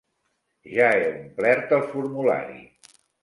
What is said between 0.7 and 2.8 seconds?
Ja he omplert el formulari.